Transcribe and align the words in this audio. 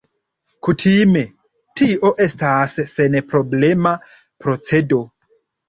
Kutime, 0.67 1.21
tio 1.83 2.11
estas 2.27 2.75
senproblema 2.95 3.95
procedo. 4.11 5.03